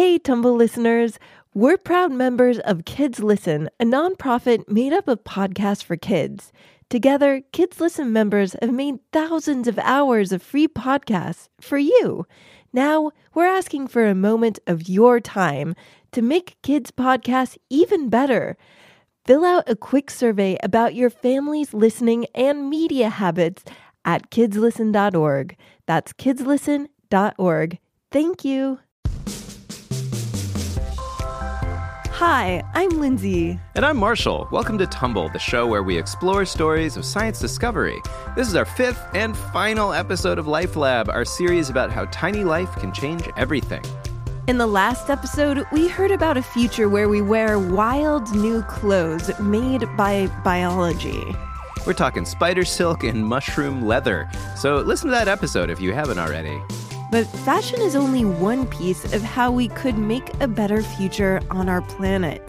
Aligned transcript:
Hey, 0.00 0.18
Tumble 0.18 0.54
listeners. 0.54 1.18
We're 1.52 1.76
proud 1.76 2.10
members 2.10 2.58
of 2.60 2.86
Kids 2.86 3.20
Listen, 3.20 3.68
a 3.78 3.84
nonprofit 3.84 4.66
made 4.66 4.94
up 4.94 5.08
of 5.08 5.24
podcasts 5.24 5.84
for 5.84 5.94
kids. 5.94 6.54
Together, 6.88 7.42
Kids 7.52 7.82
Listen 7.82 8.10
members 8.10 8.56
have 8.62 8.72
made 8.72 9.00
thousands 9.12 9.68
of 9.68 9.78
hours 9.80 10.32
of 10.32 10.42
free 10.42 10.66
podcasts 10.66 11.50
for 11.60 11.76
you. 11.76 12.24
Now, 12.72 13.10
we're 13.34 13.44
asking 13.44 13.88
for 13.88 14.06
a 14.06 14.14
moment 14.14 14.58
of 14.66 14.88
your 14.88 15.20
time 15.20 15.74
to 16.12 16.22
make 16.22 16.56
kids' 16.62 16.90
podcasts 16.90 17.58
even 17.68 18.08
better. 18.08 18.56
Fill 19.26 19.44
out 19.44 19.68
a 19.68 19.76
quick 19.76 20.10
survey 20.10 20.56
about 20.62 20.94
your 20.94 21.10
family's 21.10 21.74
listening 21.74 22.24
and 22.34 22.70
media 22.70 23.10
habits 23.10 23.64
at 24.06 24.30
kidslisten.org. 24.30 25.58
That's 25.84 26.14
kidslisten.org. 26.14 27.78
Thank 28.10 28.44
you. 28.46 28.78
Hi, 32.20 32.62
I'm 32.74 32.90
Lindsay. 33.00 33.58
And 33.74 33.82
I'm 33.82 33.96
Marshall. 33.96 34.46
Welcome 34.52 34.76
to 34.76 34.86
Tumble, 34.86 35.30
the 35.30 35.38
show 35.38 35.66
where 35.66 35.82
we 35.82 35.96
explore 35.96 36.44
stories 36.44 36.98
of 36.98 37.06
science 37.06 37.40
discovery. 37.40 37.98
This 38.36 38.46
is 38.46 38.54
our 38.54 38.66
fifth 38.66 39.02
and 39.14 39.34
final 39.34 39.94
episode 39.94 40.38
of 40.38 40.46
Life 40.46 40.76
Lab, 40.76 41.08
our 41.08 41.24
series 41.24 41.70
about 41.70 41.90
how 41.90 42.04
tiny 42.12 42.44
life 42.44 42.70
can 42.72 42.92
change 42.92 43.26
everything. 43.38 43.82
In 44.48 44.58
the 44.58 44.66
last 44.66 45.08
episode, 45.08 45.64
we 45.72 45.88
heard 45.88 46.10
about 46.10 46.36
a 46.36 46.42
future 46.42 46.90
where 46.90 47.08
we 47.08 47.22
wear 47.22 47.58
wild 47.58 48.30
new 48.34 48.60
clothes 48.64 49.30
made 49.40 49.86
by 49.96 50.26
biology. 50.44 51.24
We're 51.86 51.94
talking 51.94 52.26
spider 52.26 52.66
silk 52.66 53.02
and 53.02 53.24
mushroom 53.24 53.86
leather. 53.86 54.30
So 54.56 54.80
listen 54.80 55.08
to 55.08 55.12
that 55.12 55.28
episode 55.28 55.70
if 55.70 55.80
you 55.80 55.94
haven't 55.94 56.18
already. 56.18 56.60
But 57.10 57.26
fashion 57.26 57.80
is 57.80 57.96
only 57.96 58.24
one 58.24 58.68
piece 58.68 59.12
of 59.12 59.22
how 59.22 59.50
we 59.50 59.66
could 59.68 59.98
make 59.98 60.30
a 60.40 60.46
better 60.46 60.80
future 60.80 61.40
on 61.50 61.68
our 61.68 61.82
planet. 61.82 62.40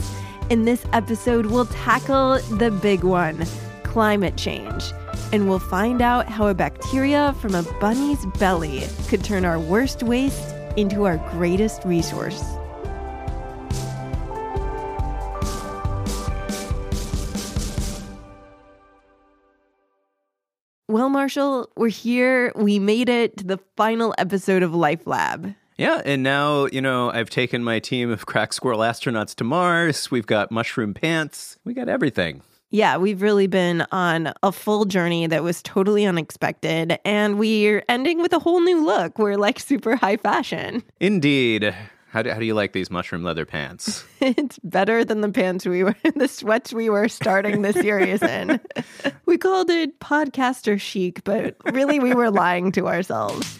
In 0.51 0.65
this 0.65 0.85
episode, 0.93 1.47
we'll 1.47 1.65
tackle 1.65 2.37
the 2.57 2.69
big 2.69 3.03
one 3.03 3.45
climate 3.83 4.37
change. 4.37 4.83
And 5.33 5.49
we'll 5.49 5.59
find 5.59 6.01
out 6.01 6.27
how 6.27 6.47
a 6.47 6.53
bacteria 6.53 7.35
from 7.41 7.55
a 7.55 7.63
bunny's 7.79 8.23
belly 8.37 8.83
could 9.07 9.23
turn 9.23 9.45
our 9.45 9.59
worst 9.59 10.03
waste 10.03 10.53
into 10.77 11.05
our 11.05 11.17
greatest 11.31 11.83
resource. 11.83 12.43
Well, 20.91 21.07
Marshall, 21.07 21.69
we're 21.77 21.87
here. 21.87 22.51
We 22.53 22.77
made 22.77 23.07
it 23.07 23.37
to 23.37 23.45
the 23.45 23.59
final 23.77 24.13
episode 24.17 24.61
of 24.61 24.75
Life 24.75 25.07
Lab. 25.07 25.55
Yeah, 25.77 26.01
and 26.03 26.21
now, 26.21 26.65
you 26.65 26.81
know, 26.81 27.09
I've 27.13 27.29
taken 27.29 27.63
my 27.63 27.79
team 27.79 28.11
of 28.11 28.25
crack 28.25 28.51
squirrel 28.51 28.79
astronauts 28.79 29.33
to 29.35 29.45
Mars. 29.45 30.11
We've 30.11 30.25
got 30.25 30.51
mushroom 30.51 30.93
pants. 30.93 31.57
We 31.63 31.73
got 31.73 31.87
everything. 31.87 32.41
Yeah, 32.71 32.97
we've 32.97 33.21
really 33.21 33.47
been 33.47 33.85
on 33.93 34.33
a 34.43 34.51
full 34.51 34.83
journey 34.83 35.27
that 35.27 35.43
was 35.43 35.61
totally 35.61 36.05
unexpected. 36.05 36.99
And 37.05 37.39
we're 37.39 37.85
ending 37.87 38.21
with 38.21 38.33
a 38.33 38.39
whole 38.39 38.59
new 38.59 38.85
look. 38.85 39.17
We're 39.17 39.37
like 39.37 39.61
super 39.61 39.95
high 39.95 40.17
fashion. 40.17 40.83
Indeed. 40.99 41.73
How 42.11 42.21
do, 42.21 42.29
how 42.29 42.39
do 42.39 42.45
you 42.45 42.55
like 42.55 42.73
these 42.73 42.91
mushroom 42.91 43.23
leather 43.23 43.45
pants? 43.45 44.03
it's 44.19 44.59
better 44.59 45.05
than 45.05 45.21
the 45.21 45.29
pants 45.29 45.65
we 45.65 45.81
were, 45.85 45.95
in, 46.03 46.11
the 46.17 46.27
sweats 46.27 46.73
we 46.73 46.89
were 46.89 47.07
starting 47.07 47.61
the 47.61 47.71
series 47.71 48.21
in. 48.21 48.59
we 49.25 49.37
called 49.37 49.69
it 49.69 49.97
podcaster 50.01 50.79
chic, 50.79 51.23
but 51.23 51.55
really 51.71 52.01
we 52.01 52.13
were 52.13 52.29
lying 52.29 52.73
to 52.73 52.89
ourselves. 52.89 53.57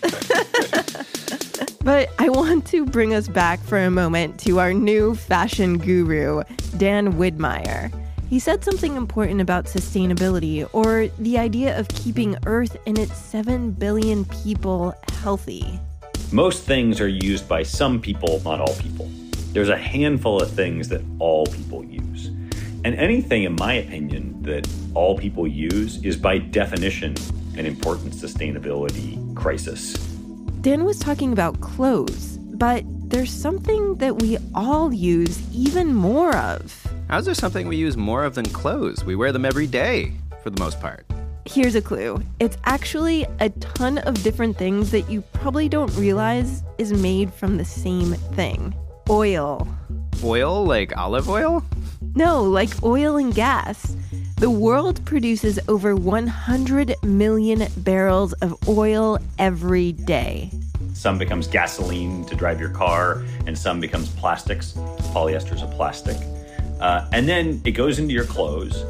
but 1.82 2.10
I 2.20 2.28
want 2.28 2.68
to 2.68 2.86
bring 2.86 3.14
us 3.14 3.30
back 3.30 3.62
for 3.62 3.78
a 3.78 3.90
moment 3.90 4.38
to 4.42 4.60
our 4.60 4.74
new 4.74 5.16
fashion 5.16 5.78
guru, 5.78 6.44
Dan 6.76 7.14
Widmaier. 7.14 7.90
He 8.30 8.40
said 8.40 8.66
something 8.66 8.98
important 8.98 9.40
about 9.40 9.64
sustainability 9.66 10.68
or 10.74 11.08
the 11.20 11.38
idea 11.38 11.80
of 11.80 11.88
keeping 11.88 12.36
Earth 12.46 12.76
and 12.86 13.00
its 13.00 13.16
7 13.16 13.72
billion 13.72 14.26
people 14.26 14.94
healthy. 15.22 15.80
Most 16.34 16.64
things 16.64 17.02
are 17.02 17.10
used 17.10 17.50
by 17.50 17.62
some 17.62 18.00
people, 18.00 18.42
not 18.46 18.62
all 18.62 18.74
people. 18.76 19.12
There's 19.52 19.68
a 19.68 19.76
handful 19.76 20.42
of 20.42 20.50
things 20.50 20.88
that 20.88 21.02
all 21.20 21.46
people 21.46 21.84
use. 21.84 22.28
And 22.86 22.96
anything, 22.96 23.44
in 23.44 23.58
my 23.58 23.74
opinion, 23.74 24.42
that 24.44 24.66
all 24.94 25.18
people 25.18 25.46
use 25.46 26.02
is 26.06 26.16
by 26.16 26.38
definition 26.38 27.16
an 27.58 27.66
important 27.66 28.14
sustainability 28.14 29.36
crisis. 29.36 29.96
Dan 30.62 30.86
was 30.86 31.00
talking 31.00 31.34
about 31.34 31.60
clothes, 31.60 32.38
but 32.38 32.86
there's 33.10 33.34
something 33.34 33.96
that 33.96 34.22
we 34.22 34.38
all 34.56 34.94
use 34.94 35.38
even 35.54 35.94
more 35.94 36.34
of. 36.38 36.88
How's 37.10 37.26
there 37.26 37.34
something 37.34 37.68
we 37.68 37.76
use 37.76 37.98
more 37.98 38.24
of 38.24 38.36
than 38.36 38.46
clothes? 38.46 39.04
We 39.04 39.18
wear 39.18 39.34
them 39.34 39.44
every 39.44 39.68
day, 39.68 40.14
for 40.42 40.50
the 40.50 40.64
most 40.64 40.80
part. 40.80 41.11
Here's 41.46 41.76
a 41.76 41.82
clue 41.82 42.22
it's 42.40 42.58
actually 42.66 43.26
a 43.40 43.50
ton 43.50 43.98
of 44.00 44.22
different 44.24 44.58
things 44.58 44.92
that 44.92 45.10
you 45.10 45.22
probably 45.34 45.68
don't 45.68 45.94
realize 45.96 46.64
is 46.78 46.94
made 46.94 47.34
from 47.34 47.58
the 47.58 47.66
same 47.66 48.14
thing 48.36 48.76
oil. 49.10 49.68
Oil, 50.24 50.64
like 50.64 50.96
olive 50.96 51.28
oil? 51.28 51.64
No, 52.16 52.44
like 52.44 52.84
oil 52.84 53.18
and 53.18 53.34
gas. 53.34 53.96
The 54.38 54.50
world 54.50 55.04
produces 55.06 55.60
over 55.68 55.96
100 55.96 56.96
million 57.04 57.68
barrels 57.78 58.34
of 58.34 58.56
oil 58.68 59.18
every 59.40 59.94
day. 59.94 60.52
Some 60.94 61.18
becomes 61.18 61.48
gasoline 61.48 62.24
to 62.26 62.36
drive 62.36 62.60
your 62.60 62.70
car, 62.70 63.24
and 63.48 63.58
some 63.58 63.80
becomes 63.80 64.10
plastics. 64.10 64.74
Polyester 65.14 65.56
is 65.56 65.64
a 65.64 65.68
plastic. 65.68 66.18
Uh, 66.80 67.08
and 67.12 67.28
then 67.28 67.62
it 67.66 67.72
goes 67.72 68.00
into 68.00 68.14
your 68.14 68.26
clothes, 68.26 68.84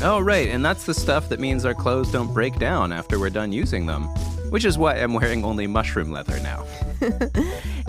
Oh, 0.00 0.20
right. 0.20 0.48
And 0.48 0.64
that's 0.64 0.84
the 0.84 0.94
stuff 0.94 1.28
that 1.28 1.40
means 1.40 1.64
our 1.64 1.74
clothes 1.74 2.12
don't 2.12 2.32
break 2.32 2.58
down 2.58 2.92
after 2.92 3.18
we're 3.18 3.30
done 3.30 3.50
using 3.50 3.86
them, 3.86 4.04
which 4.50 4.64
is 4.64 4.78
why 4.78 4.94
I'm 4.94 5.12
wearing 5.12 5.44
only 5.44 5.66
mushroom 5.66 6.12
leather 6.12 6.38
now. 6.40 6.64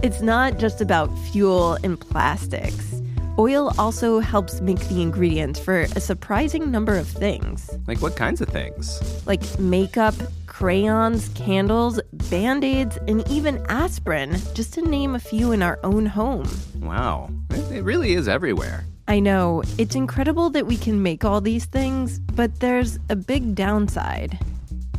it's 0.03 0.21
not 0.21 0.57
just 0.57 0.81
about 0.81 1.15
fuel 1.31 1.77
and 1.83 1.99
plastics. 1.99 2.99
Oil 3.37 3.71
also 3.77 4.19
helps 4.19 4.59
make 4.59 4.79
the 4.89 5.01
ingredients 5.01 5.59
for 5.59 5.81
a 5.81 5.99
surprising 5.99 6.71
number 6.71 6.97
of 6.97 7.07
things. 7.07 7.69
Like 7.87 8.01
what 8.01 8.15
kinds 8.15 8.41
of 8.41 8.49
things? 8.49 8.99
Like 9.27 9.59
makeup, 9.59 10.15
crayons, 10.47 11.29
candles, 11.35 12.01
band 12.29 12.63
aids, 12.63 12.97
and 13.07 13.25
even 13.29 13.63
aspirin, 13.69 14.35
just 14.55 14.73
to 14.73 14.81
name 14.81 15.15
a 15.15 15.19
few 15.19 15.51
in 15.51 15.61
our 15.61 15.79
own 15.83 16.07
home. 16.07 16.49
Wow, 16.81 17.29
it 17.71 17.83
really 17.83 18.13
is 18.13 18.27
everywhere. 18.27 18.83
I 19.09 19.19
know, 19.19 19.63
it's 19.79 19.95
incredible 19.95 20.51
that 20.51 20.67
we 20.67 20.77
can 20.77 21.01
make 21.01 21.25
all 21.25 21.41
these 21.41 21.65
things, 21.65 22.19
but 22.19 22.59
there's 22.59 22.99
a 23.09 23.15
big 23.15 23.55
downside. 23.55 24.37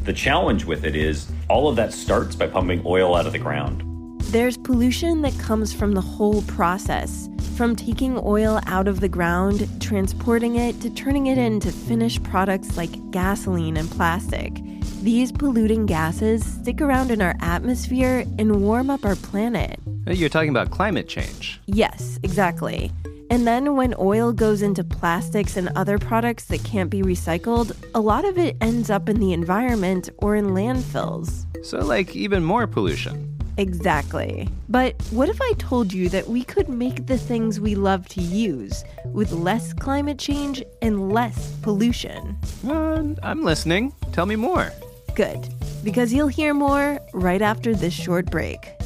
The 0.02 0.12
challenge 0.12 0.64
with 0.64 0.84
it 0.84 0.96
is 0.96 1.30
all 1.48 1.68
of 1.68 1.76
that 1.76 1.92
starts 1.92 2.34
by 2.34 2.48
pumping 2.48 2.82
oil 2.84 3.14
out 3.14 3.26
of 3.26 3.32
the 3.32 3.38
ground. 3.38 3.84
There's 4.32 4.56
pollution 4.56 5.22
that 5.22 5.38
comes 5.38 5.72
from 5.72 5.92
the 5.92 6.00
whole 6.00 6.42
process 6.42 7.28
from 7.56 7.76
taking 7.76 8.18
oil 8.24 8.60
out 8.66 8.88
of 8.88 8.98
the 8.98 9.08
ground, 9.08 9.68
transporting 9.80 10.56
it, 10.56 10.80
to 10.80 10.90
turning 10.90 11.28
it 11.28 11.38
into 11.38 11.70
finished 11.70 12.24
products 12.24 12.76
like 12.76 12.90
gasoline 13.12 13.76
and 13.76 13.88
plastic. 13.92 14.60
These 15.02 15.30
polluting 15.30 15.86
gases 15.86 16.44
stick 16.44 16.80
around 16.80 17.12
in 17.12 17.22
our 17.22 17.36
atmosphere 17.38 18.24
and 18.40 18.60
warm 18.60 18.90
up 18.90 19.04
our 19.04 19.14
planet. 19.14 19.78
You're 20.08 20.28
talking 20.30 20.50
about 20.50 20.72
climate 20.72 21.06
change. 21.06 21.60
Yes, 21.66 22.18
exactly. 22.24 22.90
And 23.30 23.46
then 23.46 23.76
when 23.76 23.94
oil 23.96 24.32
goes 24.32 24.60
into 24.60 24.82
plastics 24.82 25.56
and 25.56 25.68
other 25.76 25.98
products 25.98 26.46
that 26.46 26.64
can't 26.64 26.90
be 26.90 27.00
recycled, 27.02 27.76
a 27.94 28.00
lot 28.00 28.24
of 28.24 28.36
it 28.36 28.56
ends 28.60 28.90
up 28.90 29.08
in 29.08 29.20
the 29.20 29.32
environment 29.32 30.10
or 30.18 30.34
in 30.34 30.48
landfills. 30.48 31.46
So, 31.64 31.78
like, 31.78 32.16
even 32.16 32.42
more 32.42 32.66
pollution. 32.66 33.38
Exactly. 33.56 34.48
But 34.68 35.00
what 35.10 35.28
if 35.28 35.40
I 35.40 35.52
told 35.58 35.92
you 35.92 36.08
that 36.08 36.26
we 36.28 36.42
could 36.42 36.68
make 36.68 37.06
the 37.06 37.18
things 37.18 37.60
we 37.60 37.76
love 37.76 38.08
to 38.08 38.20
use 38.20 38.82
with 39.04 39.30
less 39.32 39.74
climate 39.74 40.18
change 40.18 40.64
and 40.82 41.12
less 41.12 41.54
pollution? 41.62 42.36
Uh, 42.66 43.14
I'm 43.22 43.44
listening. 43.44 43.92
Tell 44.12 44.26
me 44.26 44.36
more. 44.36 44.72
Good, 45.14 45.48
because 45.84 46.12
you'll 46.12 46.28
hear 46.28 46.54
more 46.54 46.98
right 47.12 47.42
after 47.42 47.74
this 47.74 47.94
short 47.94 48.26
break. 48.30 48.79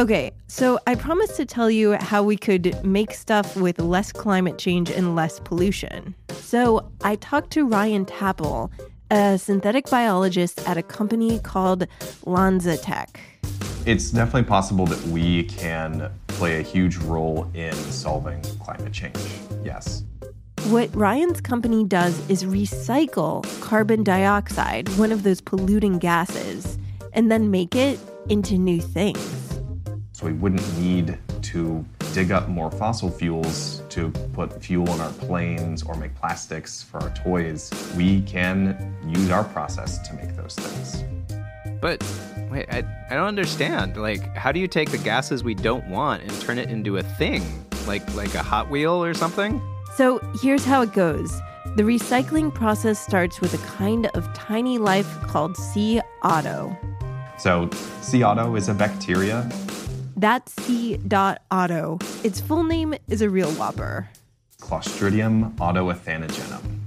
Okay, 0.00 0.30
so 0.46 0.78
I 0.86 0.94
promised 0.94 1.36
to 1.36 1.44
tell 1.44 1.70
you 1.70 1.92
how 1.92 2.22
we 2.22 2.34
could 2.34 2.82
make 2.82 3.12
stuff 3.12 3.54
with 3.54 3.78
less 3.78 4.12
climate 4.12 4.56
change 4.56 4.90
and 4.90 5.14
less 5.14 5.38
pollution. 5.40 6.14
So 6.30 6.90
I 7.04 7.16
talked 7.16 7.50
to 7.50 7.66
Ryan 7.66 8.06
Tappel, 8.06 8.70
a 9.10 9.36
synthetic 9.36 9.90
biologist 9.90 10.66
at 10.66 10.78
a 10.78 10.82
company 10.82 11.38
called 11.40 11.86
LanzaTech. 12.24 13.08
It's 13.84 14.10
definitely 14.10 14.44
possible 14.48 14.86
that 14.86 15.02
we 15.08 15.42
can 15.44 16.10
play 16.28 16.60
a 16.60 16.62
huge 16.62 16.96
role 16.96 17.50
in 17.52 17.74
solving 17.74 18.40
climate 18.58 18.94
change. 18.94 19.18
Yes. 19.62 20.02
What 20.70 20.88
Ryan's 20.96 21.42
company 21.42 21.84
does 21.84 22.26
is 22.30 22.44
recycle 22.44 23.44
carbon 23.60 24.02
dioxide, 24.02 24.88
one 24.96 25.12
of 25.12 25.24
those 25.24 25.42
polluting 25.42 25.98
gases, 25.98 26.78
and 27.12 27.30
then 27.30 27.50
make 27.50 27.76
it 27.76 28.00
into 28.30 28.56
new 28.56 28.80
things. 28.80 29.39
So 30.20 30.26
we 30.26 30.34
wouldn't 30.34 30.78
need 30.78 31.16
to 31.44 31.82
dig 32.12 32.30
up 32.30 32.46
more 32.46 32.70
fossil 32.70 33.10
fuels 33.10 33.82
to 33.88 34.10
put 34.34 34.62
fuel 34.62 34.86
in 34.92 35.00
our 35.00 35.12
planes 35.12 35.82
or 35.82 35.94
make 35.94 36.14
plastics 36.14 36.82
for 36.82 36.98
our 37.00 37.08
toys. 37.14 37.70
We 37.96 38.20
can 38.22 38.94
use 39.08 39.30
our 39.30 39.44
process 39.44 39.96
to 40.06 40.14
make 40.14 40.36
those 40.36 40.56
things. 40.56 41.04
But 41.80 42.04
wait, 42.50 42.66
I, 42.70 42.84
I 43.08 43.14
don't 43.14 43.28
understand. 43.28 43.96
Like, 43.96 44.36
how 44.36 44.52
do 44.52 44.60
you 44.60 44.68
take 44.68 44.90
the 44.90 44.98
gases 44.98 45.42
we 45.42 45.54
don't 45.54 45.88
want 45.88 46.22
and 46.22 46.40
turn 46.42 46.58
it 46.58 46.68
into 46.68 46.98
a 46.98 47.02
thing? 47.02 47.42
Like 47.86 48.14
like 48.14 48.34
a 48.34 48.42
Hot 48.42 48.68
Wheel 48.68 49.02
or 49.02 49.14
something? 49.14 49.62
So 49.96 50.18
here's 50.42 50.66
how 50.66 50.82
it 50.82 50.92
goes. 50.92 51.32
The 51.76 51.82
recycling 51.82 52.52
process 52.52 52.98
starts 52.98 53.40
with 53.40 53.54
a 53.54 53.66
kind 53.68 54.04
of 54.12 54.30
tiny 54.34 54.76
life 54.76 55.10
called 55.22 55.56
C. 55.56 55.98
auto. 56.22 56.76
So 57.38 57.70
C. 58.02 58.22
auto 58.22 58.54
is 58.56 58.68
a 58.68 58.74
bacteria. 58.74 59.50
That's 60.20 60.52
C. 60.52 61.00
auto. 61.50 61.98
Its 62.22 62.42
full 62.42 62.62
name 62.62 62.94
is 63.08 63.22
a 63.22 63.30
real 63.30 63.50
whopper. 63.52 64.06
Clostridium 64.60 65.54
autoethanogenum. 65.56 66.78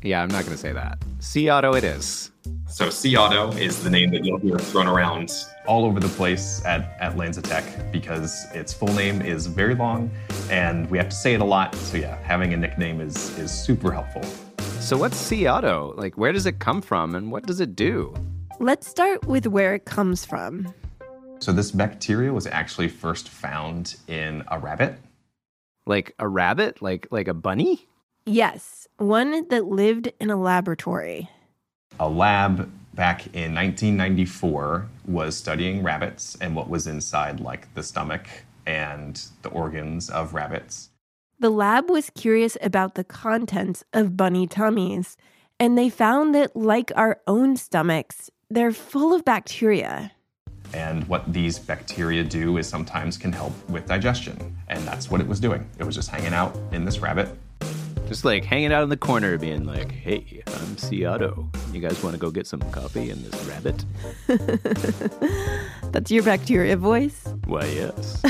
Yeah, 0.00 0.22
I'm 0.22 0.28
not 0.28 0.44
going 0.44 0.52
to 0.52 0.58
say 0.58 0.72
that. 0.72 0.98
C. 1.18 1.50
auto 1.50 1.74
it 1.74 1.82
is. 1.82 2.30
So 2.68 2.88
C. 2.88 3.16
auto 3.16 3.50
is 3.56 3.82
the 3.82 3.90
name 3.90 4.12
that 4.12 4.24
you'll 4.24 4.38
hear 4.38 4.56
thrown 4.60 4.86
around 4.86 5.32
all 5.66 5.84
over 5.84 5.98
the 5.98 6.08
place 6.10 6.64
at, 6.64 6.96
at 7.00 7.16
LanzaTech 7.16 7.90
because 7.90 8.46
its 8.54 8.72
full 8.72 8.92
name 8.92 9.22
is 9.22 9.48
very 9.48 9.74
long 9.74 10.08
and 10.48 10.88
we 10.88 10.98
have 10.98 11.08
to 11.08 11.16
say 11.16 11.34
it 11.34 11.40
a 11.40 11.44
lot. 11.44 11.74
So 11.74 11.96
yeah, 11.96 12.16
having 12.22 12.54
a 12.54 12.56
nickname 12.56 13.00
is 13.00 13.36
is 13.40 13.50
super 13.50 13.90
helpful. 13.90 14.22
So 14.78 14.96
what's 14.96 15.16
C. 15.16 15.48
auto? 15.48 15.94
Like 15.96 16.16
where 16.16 16.30
does 16.30 16.46
it 16.46 16.60
come 16.60 16.80
from 16.80 17.16
and 17.16 17.32
what 17.32 17.44
does 17.44 17.58
it 17.58 17.74
do? 17.74 18.14
Let's 18.60 18.86
start 18.86 19.26
with 19.26 19.48
where 19.48 19.74
it 19.74 19.84
comes 19.84 20.24
from. 20.24 20.72
So 21.40 21.52
this 21.52 21.70
bacteria 21.70 22.32
was 22.32 22.46
actually 22.46 22.88
first 22.88 23.28
found 23.28 23.96
in 24.08 24.42
a 24.48 24.58
rabbit. 24.58 24.98
Like 25.86 26.14
a 26.18 26.28
rabbit? 26.28 26.82
Like 26.82 27.06
like 27.10 27.28
a 27.28 27.34
bunny? 27.34 27.86
Yes, 28.26 28.88
one 28.98 29.48
that 29.48 29.66
lived 29.66 30.12
in 30.20 30.30
a 30.30 30.36
laboratory. 30.36 31.30
A 31.98 32.08
lab 32.08 32.70
back 32.94 33.26
in 33.28 33.54
1994 33.54 34.86
was 35.06 35.36
studying 35.36 35.82
rabbits 35.82 36.36
and 36.40 36.54
what 36.54 36.68
was 36.68 36.86
inside 36.86 37.40
like 37.40 37.72
the 37.74 37.82
stomach 37.82 38.28
and 38.66 39.24
the 39.42 39.48
organs 39.48 40.10
of 40.10 40.34
rabbits. 40.34 40.90
The 41.40 41.50
lab 41.50 41.88
was 41.88 42.10
curious 42.10 42.58
about 42.60 42.96
the 42.96 43.04
contents 43.04 43.84
of 43.92 44.16
bunny 44.16 44.48
tummies, 44.48 45.16
and 45.60 45.78
they 45.78 45.88
found 45.88 46.34
that 46.34 46.56
like 46.56 46.90
our 46.96 47.20
own 47.28 47.56
stomachs, 47.56 48.28
they're 48.50 48.72
full 48.72 49.14
of 49.14 49.24
bacteria. 49.24 50.12
And 50.74 51.06
what 51.08 51.32
these 51.32 51.58
bacteria 51.58 52.24
do 52.24 52.58
is 52.58 52.68
sometimes 52.68 53.16
can 53.16 53.32
help 53.32 53.52
with 53.68 53.86
digestion. 53.86 54.56
And 54.68 54.86
that's 54.86 55.10
what 55.10 55.20
it 55.20 55.26
was 55.26 55.40
doing. 55.40 55.68
It 55.78 55.84
was 55.84 55.94
just 55.94 56.10
hanging 56.10 56.34
out 56.34 56.56
in 56.72 56.84
this 56.84 56.98
rabbit 56.98 57.30
just 58.08 58.24
like 58.24 58.42
hanging 58.42 58.72
out 58.72 58.82
in 58.82 58.88
the 58.88 58.96
corner, 58.96 59.36
being 59.36 59.66
like, 59.66 59.92
hey, 59.92 60.42
I'm 60.46 60.78
C. 60.78 61.06
auto. 61.06 61.46
You 61.72 61.80
guys 61.80 62.02
want 62.02 62.14
to 62.14 62.18
go 62.18 62.30
get 62.30 62.46
some 62.46 62.60
coffee 62.72 63.10
and 63.10 63.22
this 63.22 63.44
rabbit? 63.44 63.84
That's 65.92 66.10
your 66.10 66.22
bacteria 66.22 66.76
voice? 66.78 67.28
Why, 67.44 67.66
yes. 67.66 68.22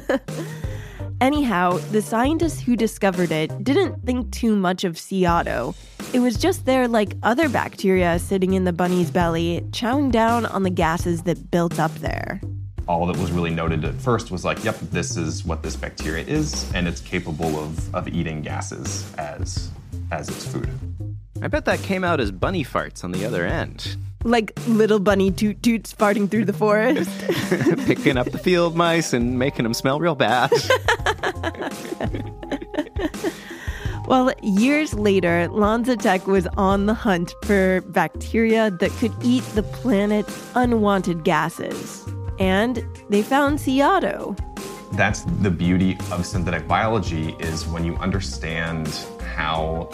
Anyhow, 1.22 1.78
the 1.92 2.02
scientists 2.02 2.60
who 2.60 2.76
discovered 2.76 3.32
it 3.32 3.64
didn't 3.64 4.04
think 4.04 4.32
too 4.32 4.54
much 4.54 4.84
of 4.84 4.98
C. 4.98 5.26
auto. 5.26 5.74
It 6.12 6.20
was 6.20 6.36
just 6.36 6.66
there 6.66 6.88
like 6.88 7.14
other 7.22 7.48
bacteria 7.48 8.18
sitting 8.18 8.52
in 8.52 8.64
the 8.64 8.72
bunny's 8.72 9.10
belly, 9.10 9.64
chowing 9.70 10.12
down 10.12 10.46
on 10.46 10.62
the 10.62 10.70
gases 10.70 11.22
that 11.22 11.50
built 11.50 11.78
up 11.78 11.92
there 11.96 12.40
all 12.88 13.06
that 13.06 13.16
was 13.16 13.32
really 13.32 13.50
noted 13.50 13.84
at 13.84 13.94
first 13.94 14.30
was 14.30 14.44
like, 14.44 14.62
yep, 14.64 14.78
this 14.90 15.16
is 15.16 15.44
what 15.44 15.62
this 15.62 15.76
bacteria 15.76 16.24
is, 16.24 16.70
and 16.74 16.88
it's 16.88 17.00
capable 17.00 17.58
of, 17.58 17.94
of 17.94 18.08
eating 18.08 18.42
gases 18.42 19.12
as, 19.16 19.70
as 20.10 20.28
its 20.28 20.46
food. 20.46 20.68
I 21.40 21.48
bet 21.48 21.64
that 21.64 21.80
came 21.80 22.04
out 22.04 22.20
as 22.20 22.30
bunny 22.30 22.64
farts 22.64 23.02
on 23.02 23.12
the 23.12 23.24
other 23.24 23.46
end. 23.46 23.96
Like 24.24 24.52
little 24.68 25.00
bunny 25.00 25.30
toot 25.30 25.62
toots 25.62 25.92
farting 25.92 26.30
through 26.30 26.44
the 26.44 26.52
forest. 26.52 27.10
Picking 27.86 28.16
up 28.16 28.30
the 28.30 28.38
field 28.38 28.76
mice 28.76 29.12
and 29.12 29.38
making 29.38 29.64
them 29.64 29.74
smell 29.74 29.98
real 29.98 30.14
bad. 30.14 30.52
Well, 34.08 34.32
years 34.42 34.94
later, 34.94 35.48
LanzaTech 35.50 36.26
was 36.26 36.48
on 36.56 36.86
the 36.86 36.94
hunt 36.94 37.34
for 37.44 37.82
bacteria 37.82 38.70
that 38.70 38.90
could 38.92 39.12
eat 39.22 39.44
the 39.54 39.62
planet's 39.62 40.50
unwanted 40.54 41.22
gases 41.24 42.04
and 42.38 42.84
they 43.08 43.22
found 43.22 43.60
C. 43.60 43.82
auto. 43.82 44.34
That's 44.92 45.22
the 45.40 45.50
beauty 45.50 45.96
of 46.10 46.26
synthetic 46.26 46.66
biology 46.66 47.36
is 47.38 47.66
when 47.66 47.84
you 47.84 47.94
understand 47.96 48.88
how 49.34 49.88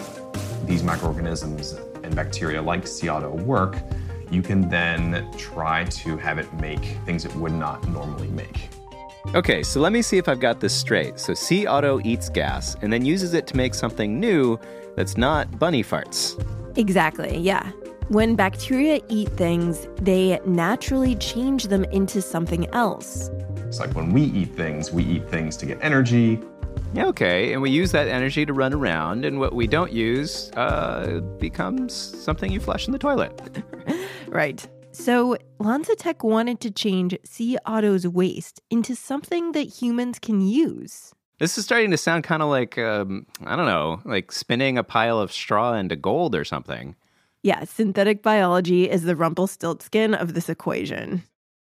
these 0.65 0.83
microorganisms 0.83 1.73
and 2.03 2.17
bacteria 2.17 2.63
like 2.63 2.87
C. 2.87 3.11
auto 3.11 3.31
work, 3.31 3.77
you 4.31 4.41
can 4.41 4.69
then 4.71 5.31
try 5.37 5.85
to 5.85 6.17
have 6.17 6.39
it 6.39 6.53
make 6.55 6.97
things 7.05 7.27
it 7.27 7.35
would 7.37 7.53
not 7.53 7.87
normally 7.89 8.29
make. 8.29 8.71
Okay, 9.35 9.63
so 9.63 9.79
let 9.81 9.93
me 9.93 10.01
see 10.01 10.17
if 10.17 10.27
I've 10.27 10.41
got 10.41 10.61
this 10.61 10.75
straight. 10.75 11.21
So 11.21 11.35
C. 11.35 11.67
auto 11.67 12.01
eats 12.03 12.31
gas 12.31 12.77
and 12.81 12.91
then 12.91 13.05
uses 13.05 13.35
it 13.35 13.47
to 13.49 13.57
make 13.59 13.75
something 13.75 14.19
new 14.19 14.59
that's 14.97 15.19
not 15.19 15.59
bunny 15.59 15.85
farts. 15.85 16.35
Exactly, 16.79 17.37
yeah. 17.37 17.71
When 18.09 18.37
bacteria 18.37 19.01
eat 19.11 19.29
things, 19.33 19.87
they 20.01 20.41
naturally 20.47 21.15
change 21.17 21.65
them 21.65 21.85
into 21.85 22.23
something 22.23 22.67
else. 22.71 23.31
It's 23.67 23.79
like 23.79 23.95
when 23.95 24.13
we 24.13 24.23
eat 24.23 24.57
things, 24.57 24.93
we 24.93 25.05
eat 25.05 25.29
things 25.29 25.59
to 25.59 25.67
get 25.67 25.79
energy. 25.83 26.41
Yeah, 26.95 27.07
okay, 27.09 27.53
and 27.53 27.61
we 27.61 27.69
use 27.69 27.93
that 27.93 28.09
energy 28.09 28.47
to 28.47 28.55
run 28.55 28.73
around, 28.73 29.27
and 29.27 29.39
what 29.39 29.55
we 29.55 29.67
don't 29.67 29.93
use 29.93 30.51
uh, 30.57 31.21
becomes 31.39 31.93
something 31.93 32.51
you 32.51 32.61
flush 32.61 32.87
in 32.87 32.93
the 32.93 32.99
toilet. 32.99 33.39
right. 34.29 34.67
So, 34.99 35.37
LanzaTech 35.61 36.25
wanted 36.25 36.59
to 36.61 36.73
change 36.73 37.17
C. 37.25 37.57
auto's 37.65 38.05
waste 38.05 38.61
into 38.69 38.97
something 38.97 39.53
that 39.53 39.81
humans 39.81 40.19
can 40.19 40.41
use. 40.41 41.15
This 41.39 41.57
is 41.57 41.65
starting 41.65 41.93
to 41.93 41.97
sound 41.97 42.25
kind 42.25 42.43
of 42.43 42.49
like, 42.49 42.77
um, 42.79 43.25
I 43.47 43.55
don't 43.55 43.67
know, 43.67 44.01
like 44.05 44.33
spinning 44.33 44.77
a 44.77 44.83
pile 44.83 45.21
of 45.21 45.31
straw 45.31 45.75
into 45.75 45.95
gold 45.95 46.35
or 46.35 46.45
something. 46.45 46.97
Yeah, 47.45 47.63
synthetic 47.63 48.25
biology 48.25 48.91
is 48.91 49.05
the 49.05 49.15
Rumpelstiltskin 49.15 50.15
of 50.15 50.35
this 50.35 50.49
equation. 50.49 51.23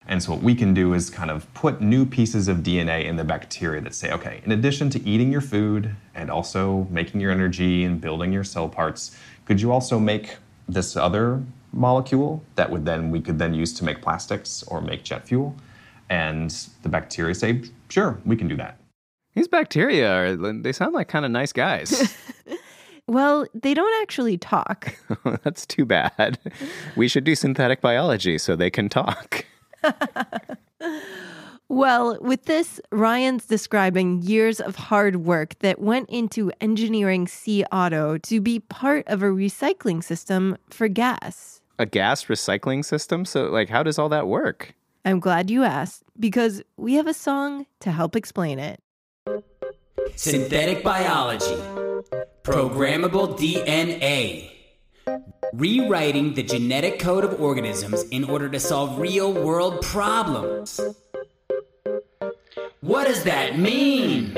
And 0.08 0.20
so, 0.20 0.32
what 0.32 0.42
we 0.42 0.56
can 0.56 0.74
do 0.74 0.92
is 0.92 1.08
kind 1.08 1.30
of 1.30 1.46
put 1.54 1.80
new 1.80 2.04
pieces 2.04 2.48
of 2.48 2.58
DNA 2.58 3.04
in 3.04 3.14
the 3.14 3.24
bacteria 3.24 3.80
that 3.82 3.94
say, 3.94 4.10
okay, 4.10 4.40
in 4.44 4.50
addition 4.50 4.90
to 4.90 5.08
eating 5.08 5.30
your 5.30 5.40
food 5.40 5.94
and 6.16 6.32
also 6.32 6.88
making 6.90 7.20
your 7.20 7.30
energy 7.30 7.84
and 7.84 8.00
building 8.00 8.32
your 8.32 8.44
cell 8.44 8.68
parts, 8.68 9.16
could 9.44 9.60
you 9.60 9.70
also 9.70 10.00
make 10.00 10.38
this 10.68 10.96
other 10.96 11.44
molecule 11.72 12.42
that 12.56 12.70
would 12.70 12.84
then 12.84 13.10
we 13.10 13.20
could 13.20 13.38
then 13.38 13.54
use 13.54 13.72
to 13.74 13.84
make 13.84 14.02
plastics 14.02 14.62
or 14.64 14.80
make 14.80 15.02
jet 15.04 15.26
fuel? 15.26 15.54
And 16.08 16.50
the 16.82 16.88
bacteria 16.88 17.34
say, 17.34 17.62
sure, 17.88 18.18
we 18.24 18.36
can 18.36 18.48
do 18.48 18.56
that. 18.56 18.78
These 19.34 19.48
bacteria 19.48 20.12
are, 20.12 20.36
they 20.36 20.72
sound 20.72 20.92
like 20.92 21.08
kind 21.08 21.24
of 21.24 21.30
nice 21.30 21.52
guys. 21.52 22.16
Well, 23.10 23.44
they 23.54 23.74
don't 23.74 24.02
actually 24.02 24.38
talk. 24.38 24.94
That's 25.42 25.66
too 25.66 25.84
bad. 25.84 26.38
We 26.94 27.08
should 27.08 27.24
do 27.24 27.34
synthetic 27.34 27.80
biology 27.80 28.38
so 28.38 28.54
they 28.54 28.70
can 28.70 28.88
talk. 28.88 29.44
well, 31.68 32.16
with 32.20 32.44
this, 32.44 32.80
Ryan's 32.92 33.46
describing 33.46 34.22
years 34.22 34.60
of 34.60 34.76
hard 34.76 35.16
work 35.16 35.58
that 35.58 35.80
went 35.80 36.08
into 36.08 36.52
engineering 36.60 37.26
C. 37.26 37.64
auto 37.72 38.16
to 38.18 38.40
be 38.40 38.60
part 38.60 39.08
of 39.08 39.24
a 39.24 39.26
recycling 39.26 40.04
system 40.04 40.56
for 40.68 40.86
gas. 40.86 41.59
A 41.80 41.86
gas 41.86 42.26
recycling 42.26 42.84
system? 42.84 43.24
So, 43.24 43.46
like, 43.46 43.70
how 43.70 43.82
does 43.82 43.98
all 43.98 44.10
that 44.10 44.26
work? 44.26 44.74
I'm 45.06 45.18
glad 45.18 45.48
you 45.48 45.64
asked 45.64 46.02
because 46.18 46.60
we 46.76 46.96
have 46.96 47.06
a 47.06 47.14
song 47.14 47.64
to 47.80 47.90
help 47.90 48.16
explain 48.16 48.58
it. 48.58 48.82
Synthetic 50.14 50.84
biology 50.84 51.56
Programmable 52.42 53.34
DNA. 53.38 54.50
Rewriting 55.54 56.34
the 56.34 56.42
genetic 56.42 56.98
code 56.98 57.24
of 57.24 57.40
organisms 57.40 58.02
in 58.10 58.24
order 58.24 58.50
to 58.50 58.60
solve 58.60 58.98
real 58.98 59.32
world 59.32 59.80
problems. 59.80 60.78
What 62.82 63.06
does 63.06 63.24
that 63.24 63.58
mean? 63.58 64.36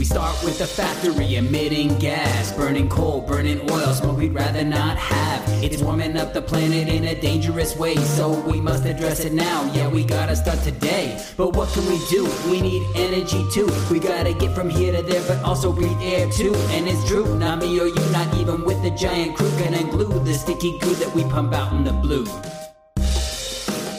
We 0.00 0.06
start 0.06 0.42
with 0.42 0.58
a 0.62 0.66
factory 0.66 1.36
emitting 1.36 1.98
gas, 1.98 2.52
burning 2.52 2.88
coal, 2.88 3.20
burning 3.20 3.70
oil, 3.70 3.92
smoke 3.92 4.16
we'd 4.16 4.32
rather 4.32 4.64
not 4.64 4.96
have. 4.96 5.62
It's 5.62 5.82
warming 5.82 6.16
up 6.16 6.32
the 6.32 6.40
planet 6.40 6.88
in 6.88 7.04
a 7.04 7.20
dangerous 7.20 7.76
way, 7.76 7.96
so 7.96 8.30
we 8.48 8.62
must 8.62 8.86
address 8.86 9.26
it 9.26 9.34
now. 9.34 9.70
Yeah, 9.74 9.88
we 9.88 10.04
gotta 10.04 10.34
start 10.36 10.60
today. 10.60 11.22
But 11.36 11.54
what 11.54 11.68
can 11.74 11.84
we 11.84 11.98
do? 12.08 12.24
We 12.50 12.62
need 12.62 12.82
energy 12.96 13.44
too. 13.52 13.70
We 13.90 14.00
gotta 14.00 14.32
get 14.32 14.54
from 14.54 14.70
here 14.70 14.90
to 14.90 15.02
there, 15.02 15.22
but 15.28 15.44
also 15.44 15.70
breathe 15.70 16.00
air 16.00 16.30
too. 16.30 16.54
And 16.70 16.88
it's 16.88 17.06
true, 17.06 17.38
not 17.38 17.58
me 17.58 17.78
or 17.78 17.88
you, 17.88 18.10
not 18.10 18.34
even 18.38 18.64
with 18.64 18.82
the 18.82 18.92
giant 18.92 19.36
crew, 19.36 19.50
can 19.58 19.74
glue 19.90 20.18
the 20.24 20.32
sticky 20.32 20.78
goo 20.78 20.94
that 20.94 21.14
we 21.14 21.24
pump 21.24 21.52
out 21.52 21.74
in 21.74 21.84
the 21.84 21.92
blue. 21.92 22.24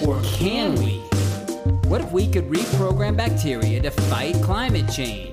Or 0.09 0.19
can 0.35 0.73
we? 0.77 0.97
What 1.87 2.01
if 2.01 2.11
we 2.11 2.27
could 2.27 2.49
reprogram 2.49 3.15
bacteria 3.15 3.79
to 3.83 3.91
fight 3.91 4.33
climate 4.41 4.91
change? 4.91 5.30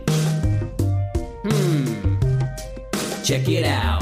Check 3.29 3.47
it 3.47 3.67
out. 3.67 4.01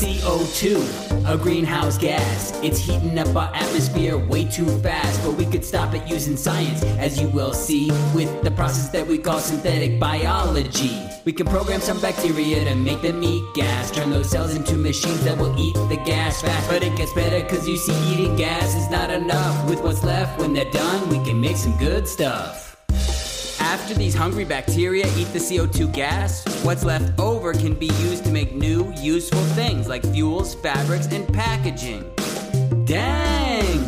CO2, 0.00 1.30
a 1.30 1.36
greenhouse 1.36 1.98
gas. 1.98 2.58
It's 2.62 2.78
heating 2.78 3.18
up 3.18 3.36
our 3.36 3.54
atmosphere 3.54 4.16
way 4.16 4.46
too 4.46 4.64
fast, 4.78 5.22
but 5.22 5.32
we 5.32 5.44
could 5.44 5.62
stop 5.62 5.92
it 5.92 6.08
using 6.08 6.34
science, 6.38 6.82
as 6.96 7.20
you 7.20 7.28
will 7.28 7.52
see, 7.52 7.90
with 8.14 8.42
the 8.42 8.50
process 8.52 8.88
that 8.92 9.06
we 9.06 9.18
call 9.18 9.40
synthetic 9.40 10.00
biology. 10.00 11.06
We 11.26 11.34
can 11.34 11.46
program 11.46 11.82
some 11.82 12.00
bacteria 12.00 12.64
to 12.64 12.74
make 12.74 13.02
them 13.02 13.22
eat 13.22 13.44
gas, 13.54 13.90
turn 13.90 14.08
those 14.08 14.30
cells 14.30 14.56
into 14.56 14.74
machines 14.78 15.22
that 15.24 15.36
will 15.36 15.54
eat 15.60 15.74
the 15.74 16.00
gas 16.06 16.40
fast. 16.40 16.70
But 16.70 16.82
it 16.82 16.96
gets 16.96 17.12
better 17.12 17.46
cause 17.46 17.68
you 17.68 17.76
see, 17.76 17.92
eating 18.10 18.36
gas 18.36 18.74
is 18.74 18.88
not 18.88 19.10
enough. 19.10 19.68
With 19.68 19.82
what's 19.82 20.02
left, 20.02 20.40
when 20.40 20.54
they're 20.54 20.70
done, 20.70 21.10
we 21.10 21.22
can 21.26 21.42
make 21.42 21.58
some 21.58 21.76
good 21.76 22.08
stuff. 22.08 22.63
After 23.74 23.92
these 23.92 24.14
hungry 24.14 24.44
bacteria 24.44 25.04
eat 25.16 25.32
the 25.32 25.40
CO2 25.40 25.92
gas, 25.92 26.44
what's 26.64 26.84
left 26.84 27.18
over 27.18 27.52
can 27.52 27.74
be 27.74 27.86
used 27.86 28.24
to 28.24 28.30
make 28.30 28.54
new, 28.54 28.94
useful 28.98 29.42
things 29.56 29.88
like 29.88 30.04
fuels, 30.12 30.54
fabrics, 30.54 31.08
and 31.08 31.26
packaging. 31.34 32.08
Dang! 32.84 33.80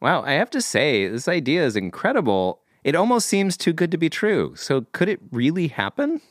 Wow, 0.00 0.22
I 0.22 0.32
have 0.32 0.48
to 0.52 0.62
say, 0.62 1.06
this 1.06 1.28
idea 1.28 1.66
is 1.66 1.76
incredible. 1.76 2.62
It 2.82 2.94
almost 2.94 3.26
seems 3.26 3.58
too 3.58 3.74
good 3.74 3.90
to 3.90 3.98
be 3.98 4.08
true. 4.08 4.54
So, 4.56 4.86
could 4.92 5.10
it 5.10 5.20
really 5.30 5.68
happen? 5.68 6.22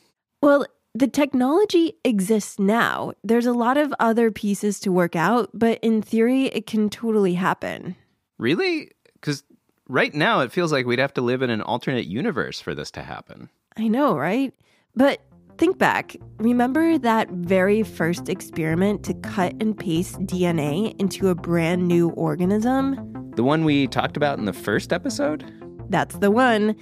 Well, 0.42 0.66
the 0.96 1.06
technology 1.06 1.92
exists 2.04 2.58
now. 2.58 3.12
There's 3.22 3.46
a 3.46 3.52
lot 3.52 3.76
of 3.76 3.94
other 4.00 4.32
pieces 4.32 4.80
to 4.80 4.90
work 4.90 5.14
out, 5.14 5.50
but 5.54 5.78
in 5.80 6.02
theory, 6.02 6.46
it 6.46 6.66
can 6.66 6.90
totally 6.90 7.34
happen. 7.34 7.94
Really? 8.36 8.90
Because 9.14 9.44
right 9.90 10.14
now 10.14 10.40
it 10.40 10.52
feels 10.52 10.72
like 10.72 10.86
we'd 10.86 10.98
have 10.98 11.14
to 11.14 11.20
live 11.20 11.42
in 11.42 11.50
an 11.50 11.60
alternate 11.60 12.06
universe 12.06 12.60
for 12.60 12.74
this 12.74 12.90
to 12.92 13.02
happen. 13.02 13.50
I 13.76 13.88
know, 13.88 14.16
right? 14.16 14.54
But 14.94 15.20
think 15.58 15.78
back. 15.78 16.16
Remember 16.38 16.96
that 16.96 17.28
very 17.30 17.82
first 17.82 18.28
experiment 18.28 19.04
to 19.04 19.14
cut 19.14 19.54
and 19.60 19.76
paste 19.76 20.18
DNA 20.20 20.98
into 21.00 21.28
a 21.28 21.34
brand 21.34 21.86
new 21.86 22.10
organism? 22.10 23.32
The 23.34 23.44
one 23.44 23.64
we 23.64 23.86
talked 23.86 24.16
about 24.16 24.38
in 24.38 24.44
the 24.44 24.52
first 24.52 24.92
episode? 24.92 25.44
That's 25.90 26.16
the 26.18 26.30
one. 26.30 26.76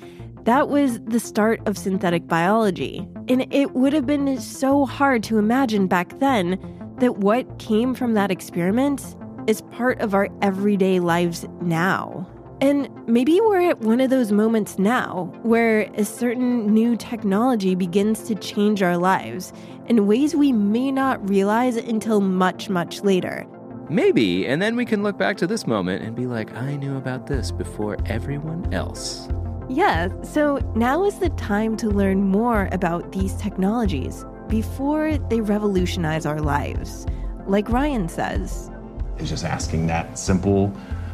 That 0.44 0.68
was 0.68 1.00
the 1.00 1.20
start 1.20 1.66
of 1.66 1.76
synthetic 1.76 2.26
biology. 2.26 3.08
And 3.28 3.52
it 3.52 3.72
would 3.74 3.92
have 3.92 4.06
been 4.06 4.38
so 4.40 4.86
hard 4.86 5.22
to 5.24 5.38
imagine 5.38 5.86
back 5.86 6.18
then 6.20 6.58
that 6.98 7.18
what 7.18 7.58
came 7.58 7.94
from 7.94 8.14
that 8.14 8.30
experiment 8.30 9.16
is 9.46 9.62
part 9.72 10.00
of 10.00 10.14
our 10.14 10.28
everyday 10.42 11.00
lives 11.00 11.46
now. 11.60 12.28
And 12.60 12.88
maybe 13.06 13.40
we're 13.40 13.70
at 13.70 13.80
one 13.80 14.00
of 14.00 14.10
those 14.10 14.32
moments 14.32 14.78
now 14.78 15.32
where 15.42 15.82
a 15.94 16.04
certain 16.04 16.74
new 16.74 16.96
technology 16.96 17.76
begins 17.76 18.24
to 18.24 18.34
change 18.34 18.82
our 18.82 18.96
lives 18.96 19.52
in 19.86 20.08
ways 20.08 20.34
we 20.34 20.50
may 20.50 20.90
not 20.90 21.28
realize 21.28 21.76
until 21.76 22.20
much, 22.20 22.68
much 22.68 23.02
later. 23.02 23.46
Maybe, 23.88 24.46
and 24.46 24.60
then 24.60 24.74
we 24.74 24.84
can 24.84 25.02
look 25.02 25.16
back 25.16 25.36
to 25.38 25.46
this 25.46 25.66
moment 25.66 26.02
and 26.02 26.16
be 26.16 26.26
like, 26.26 26.52
I 26.54 26.76
knew 26.76 26.96
about 26.96 27.28
this 27.28 27.52
before 27.52 27.96
everyone 28.06 28.74
else. 28.74 29.28
Yeah, 29.70 30.08
so 30.22 30.56
now 30.74 31.04
is 31.04 31.18
the 31.20 31.30
time 31.30 31.76
to 31.76 31.88
learn 31.88 32.24
more 32.24 32.68
about 32.72 33.12
these 33.12 33.34
technologies 33.34 34.24
before 34.48 35.16
they 35.30 35.40
revolutionize 35.40 36.26
our 36.26 36.40
lives. 36.40 37.06
Like 37.46 37.68
Ryan 37.68 38.08
says, 38.08 38.70
it's 39.18 39.30
just 39.30 39.44
asking 39.44 39.86
that 39.86 40.18
simple 40.18 40.72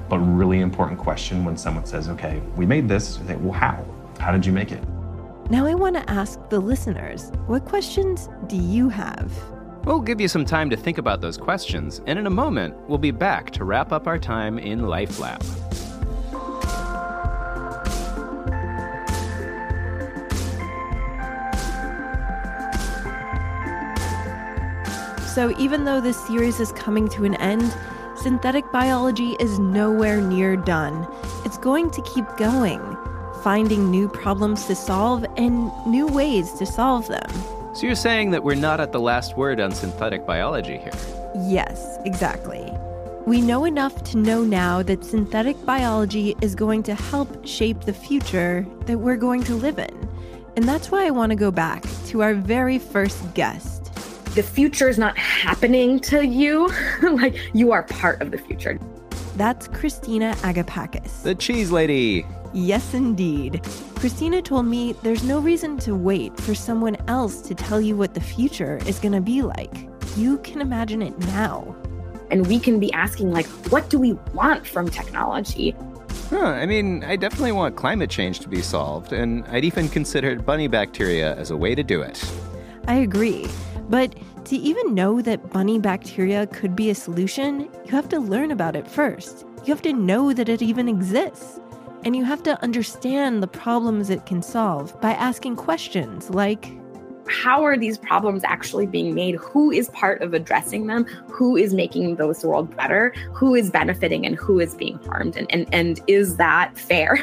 but 0.09 0.19
really 0.19 0.61
important 0.61 0.99
question 0.99 1.45
when 1.45 1.57
someone 1.57 1.87
says, 1.87 2.09
okay, 2.09 2.41
we 2.57 2.67
made 2.67 2.89
this. 2.89 3.17
Say, 3.27 3.37
well, 3.37 3.53
how? 3.53 3.85
How 4.19 4.33
did 4.33 4.45
you 4.45 4.53
make 4.53 4.73
it? 4.73 4.83
Now 5.51 5.67
I 5.67 5.75
want 5.75 5.97
to 5.97 6.11
ask 6.11 6.41
the 6.49 6.59
listeners 6.59 7.31
what 7.47 7.65
questions 7.65 8.29
do 8.47 8.57
you 8.57 8.89
have? 8.89 9.33
We'll 9.85 10.01
give 10.01 10.19
you 10.19 10.29
some 10.29 10.47
time 10.47 10.71
to 10.71 10.77
think 10.77 10.97
about 10.97 11.21
those 11.21 11.37
questions, 11.37 12.01
and 12.07 12.19
in 12.19 12.27
a 12.27 12.31
moment, 12.31 12.75
we'll 12.89 12.97
be 12.97 13.11
back 13.11 13.51
to 13.51 13.65
wrap 13.65 13.93
up 13.93 14.07
our 14.07 14.19
time 14.19 14.59
in 14.59 14.87
Life 14.87 15.19
Lab. 15.19 15.43
So, 25.35 25.53
even 25.59 25.85
though 25.85 26.01
this 26.01 26.17
series 26.27 26.61
is 26.61 26.73
coming 26.73 27.09
to 27.09 27.25
an 27.25 27.35
end, 27.35 27.77
synthetic 28.17 28.71
biology 28.73 29.37
is 29.41 29.59
nowhere 29.59 30.21
near 30.21 30.57
done. 30.57 31.07
It's 31.45 31.59
going 31.59 31.91
to 31.91 32.03
keep 32.03 32.25
going, 32.37 32.81
finding 33.43 33.91
new 33.91 34.09
problems 34.09 34.67
to 34.67 34.75
solve 34.75 35.25
and 35.37 35.71
new 35.87 36.07
ways 36.07 36.53
to 36.55 36.67
solve 36.67 37.09
them. 37.09 37.31
So 37.75 37.87
you're 37.87 37.97
saying 37.97 38.31
that 38.31 38.45
we're 38.45 38.55
not 38.55 38.81
at 38.81 38.93
the 38.93 39.01
last 39.01 39.37
word 39.37 39.59
on 39.61 39.73
synthetic 39.73 40.25
biology 40.27 40.79
here? 40.79 40.93
Yes, 41.35 41.99
exactly. 42.05 42.73
We 43.27 43.41
know 43.41 43.65
enough 43.65 44.05
to 44.05 44.19
know 44.19 44.45
now 44.45 44.83
that 44.83 45.05
synthetic 45.05 45.57
biology 45.65 46.37
is 46.41 46.55
going 46.55 46.83
to 46.85 46.95
help 46.95 47.47
shape 47.47 47.81
the 47.81 47.93
future 47.93 48.65
that 48.87 48.99
we're 48.99 49.17
going 49.17 49.43
to 49.45 49.55
live 49.55 49.79
in. 49.79 50.09
And 50.57 50.69
that's 50.69 50.91
why 50.91 51.07
I 51.07 51.11
want 51.11 51.31
to 51.31 51.37
go 51.37 51.51
back 51.51 51.85
to 52.07 52.23
our 52.23 52.35
very 52.35 52.79
first 52.79 53.35
guest 53.35 53.74
the 54.35 54.43
future 54.43 54.89
is 54.89 54.99
not 54.99 55.17
happening 55.17 56.01
to 56.01 56.27
you. 56.27 56.69
like 57.03 57.37
you 57.55 57.73
are 57.73 57.85
part 57.85 58.21
of 58.21 58.31
the 58.31 58.39
future. 58.39 58.79
That's 59.37 59.69
Christina 59.69 60.35
Agapakis. 60.39 61.23
The 61.23 61.35
cheese 61.35 61.71
lady. 61.71 62.27
Yes, 62.53 62.95
indeed. 62.95 63.63
Christina 63.97 64.43
told 64.43 64.67
me 64.67 64.93
there's 65.03 65.25
no 65.25 65.41
reason 65.41 65.77
to 65.79 65.95
wait 65.95 66.37
for 66.41 66.55
someone 66.55 66.97
else 67.09 67.41
to 67.43 67.55
tell 67.55 67.81
you 67.81 67.97
what 67.97 68.15
the 68.15 68.21
future 68.21 68.79
is 68.87 68.99
going 68.99 69.13
to 69.13 69.21
be 69.21 69.43
like. 69.43 69.89
You 70.17 70.39
can 70.39 70.61
imagine 70.61 71.03
it 71.03 71.19
now. 71.21 71.75
And 72.31 72.47
we 72.47 72.59
can 72.59 72.79
be 72.79 72.93
asking, 72.93 73.33
like, 73.33 73.47
what 73.71 73.91
do 73.91 73.99
we 73.99 74.13
want 74.33 74.67
from 74.67 74.89
technology? 74.89 75.75
Huh, 76.31 76.39
I 76.39 76.67
mean, 76.67 77.05
I 77.05 77.17
definitely 77.17 77.53
want 77.53 77.77
climate 77.77 78.11
change 78.11 78.41
to 78.41 78.49
be 78.49 78.63
solved, 78.63 79.13
and 79.13 79.45
I'd 79.49 79.65
even 79.65 79.89
consider 79.89 80.37
bunny 80.37 80.69
bacteria 80.69 81.35
as 81.37 81.51
a 81.51 81.57
way 81.57 81.75
to 81.75 81.83
do 81.83 82.03
it. 82.03 82.25
I 82.87 82.97
agree. 82.97 83.49
But 83.89 84.15
to 84.47 84.57
even 84.57 84.95
know 84.95 85.21
that 85.21 85.51
bunny 85.51 85.79
bacteria 85.79 86.47
could 86.47 86.75
be 86.75 86.91
a 86.91 86.95
solution, 86.95 87.69
you 87.85 87.91
have 87.91 88.09
to 88.11 88.21
learn 88.21 88.51
about 88.51 88.77
it 88.77 88.89
first. 88.89 89.45
You 89.65 89.73
have 89.73 89.83
to 89.83 89.93
know 89.93 90.33
that 90.33 90.49
it 90.49 90.63
even 90.63 90.89
exists. 90.89 91.61
And 92.05 92.15
you 92.15 92.25
have 92.25 92.43
to 92.43 92.63
understand 92.63 93.43
the 93.43 93.47
problems 93.47 94.11
it 94.11 94.27
can 94.27 94.43
solve 94.43 94.99
by 95.01 95.13
asking 95.13 95.57
questions 95.57 96.29
like 96.29 96.71
How 97.27 97.65
are 97.65 97.79
these 97.79 97.97
problems 97.97 98.43
actually 98.45 98.87
being 98.87 99.15
made? 99.15 99.37
Who 99.37 99.71
is 99.71 99.89
part 99.91 100.21
of 100.21 100.35
addressing 100.35 100.87
them? 100.87 101.05
Who 101.33 101.57
is 101.57 101.73
making 101.73 102.17
those 102.17 102.45
world 102.45 102.77
better? 102.77 103.15
Who 103.33 103.55
is 103.55 103.71
benefiting 103.71 104.27
and 104.27 104.37
who 104.37 104.61
is 104.61 104.75
being 104.75 104.99
harmed? 105.05 105.37
And, 105.37 105.51
and, 105.51 105.67
and 105.73 106.01
is 106.07 106.37
that 106.37 106.77
fair? 106.77 107.19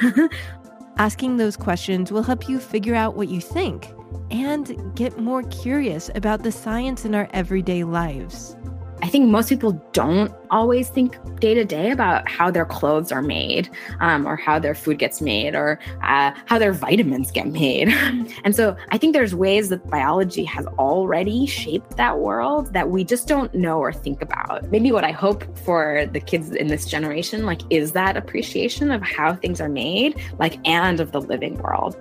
Asking 0.98 1.38
those 1.38 1.56
questions 1.56 2.12
will 2.12 2.24
help 2.24 2.50
you 2.50 2.60
figure 2.60 2.96
out 2.96 3.16
what 3.16 3.30
you 3.30 3.40
think 3.40 3.94
and 4.32 4.96
get 4.96 5.18
more 5.20 5.44
curious 5.44 6.10
about 6.16 6.44
the 6.44 6.52
science 6.52 7.06
in 7.06 7.16
our 7.16 7.30
everyday 7.34 7.84
lives. 7.84 8.56
I 9.04 9.08
think 9.08 9.30
most 9.30 9.50
people 9.50 9.72
don't 9.94 10.32
always 10.52 10.90
think 10.90 11.18
day 11.40 11.56
to 11.56 11.66
day 11.66 11.90
about 11.90 12.30
how 12.30 12.52
their 12.52 12.66
clothes 12.66 13.12
are 13.12 13.22
made, 13.22 13.70
um, 14.00 14.28
or 14.28 14.36
how 14.36 14.60
their 14.60 14.76
food 14.76 15.00
gets 15.00 15.22
made, 15.22 15.56
or 15.56 15.80
uh, 16.04 16.32
how 16.46 16.60
their 16.60 16.72
vitamins 16.72 17.32
get 17.32 17.48
made. 17.48 17.90
and 18.44 18.56
so 18.56 18.76
I 18.90 18.98
think 18.98 19.14
there's 19.14 19.34
ways 19.34 19.70
that 19.70 19.88
biology 19.90 20.44
has 20.44 20.68
already 20.78 21.48
shaped 21.48 21.98
that 21.98 22.20
world 22.20 22.74
that 22.74 22.90
we 22.90 23.04
just 23.04 23.28
don't 23.28 23.54
know 23.56 23.80
or 23.80 23.92
think 23.92 24.22
about. 24.22 24.70
Maybe 24.70 24.92
what 24.92 25.04
I 25.04 25.12
hope 25.12 25.58
for 25.60 26.06
the 26.12 26.20
kids 26.20 26.52
in 26.52 26.68
this 26.68 26.86
generation, 26.86 27.46
like, 27.46 27.62
is 27.72 27.94
that 27.94 28.18
appreciation 28.18 28.92
of 28.92 29.02
how 29.02 29.34
things 29.34 29.60
are 29.60 29.70
made, 29.70 30.22
like, 30.38 30.60
and 30.68 31.00
of 31.00 31.12
the 31.12 31.22
living 31.22 31.58
world 31.58 31.98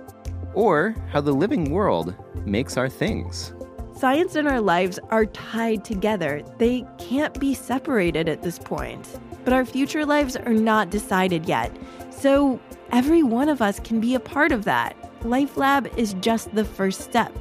or 0.53 0.95
how 1.09 1.21
the 1.21 1.33
living 1.33 1.71
world 1.71 2.15
makes 2.45 2.77
our 2.77 2.89
things. 2.89 3.53
Science 3.95 4.35
and 4.35 4.47
our 4.47 4.61
lives 4.61 4.99
are 5.09 5.25
tied 5.27 5.85
together. 5.85 6.41
They 6.57 6.85
can't 6.97 7.39
be 7.39 7.53
separated 7.53 8.27
at 8.27 8.41
this 8.41 8.57
point. 8.57 9.07
But 9.43 9.53
our 9.53 9.65
future 9.65 10.05
lives 10.05 10.35
are 10.35 10.53
not 10.53 10.89
decided 10.89 11.47
yet. 11.47 11.71
So 12.09 12.59
every 12.91 13.21
one 13.21 13.49
of 13.49 13.61
us 13.61 13.79
can 13.79 13.99
be 13.99 14.15
a 14.15 14.19
part 14.19 14.51
of 14.51 14.65
that. 14.65 14.95
Life 15.23 15.55
Lab 15.55 15.87
is 15.97 16.13
just 16.15 16.53
the 16.55 16.65
first 16.65 17.01
step. 17.01 17.31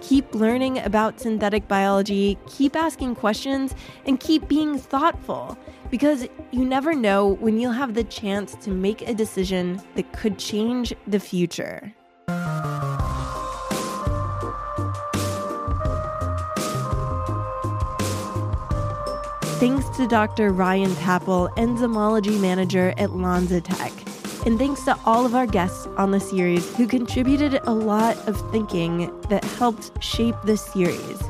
Keep 0.00 0.34
learning 0.34 0.78
about 0.78 1.20
synthetic 1.20 1.68
biology, 1.68 2.38
keep 2.46 2.76
asking 2.76 3.16
questions, 3.16 3.74
and 4.06 4.20
keep 4.20 4.48
being 4.48 4.78
thoughtful 4.78 5.58
because 5.90 6.26
you 6.52 6.64
never 6.64 6.94
know 6.94 7.26
when 7.26 7.58
you'll 7.58 7.72
have 7.72 7.94
the 7.94 8.04
chance 8.04 8.54
to 8.62 8.70
make 8.70 9.02
a 9.02 9.12
decision 9.12 9.80
that 9.94 10.12
could 10.12 10.38
change 10.38 10.94
the 11.06 11.20
future. 11.20 11.92
Thanks 19.58 19.88
to 19.96 20.06
Dr. 20.06 20.52
Ryan 20.52 20.92
Tappel, 20.92 21.52
enzymology 21.56 22.40
manager 22.40 22.90
at 22.90 23.10
LanzaTech. 23.10 24.46
And 24.46 24.56
thanks 24.56 24.84
to 24.84 24.96
all 25.04 25.26
of 25.26 25.34
our 25.34 25.48
guests 25.48 25.88
on 25.96 26.12
the 26.12 26.20
series 26.20 26.76
who 26.76 26.86
contributed 26.86 27.58
a 27.64 27.72
lot 27.72 28.16
of 28.28 28.40
thinking 28.52 29.10
that 29.22 29.42
helped 29.42 30.00
shape 30.00 30.36
this 30.44 30.64
series. 30.64 31.20